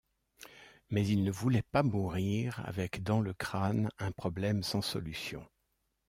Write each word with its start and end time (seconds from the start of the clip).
Mais 0.89 1.07
il 1.07 1.23
ne 1.23 1.29
voulait 1.29 1.61
pas 1.61 1.83
mourir 1.83 2.59
avec 2.65 3.03
dans 3.03 3.21
le 3.21 3.35
crâne 3.35 3.91
un 3.99 4.11
problème 4.11 4.63
sans 4.63 4.81
solution. 4.81 5.47